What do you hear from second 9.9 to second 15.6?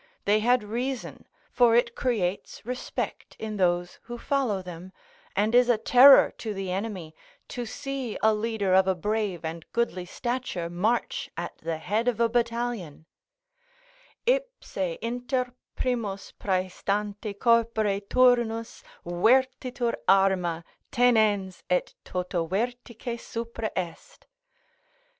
stature march at the head of a battalion: "Ipse inter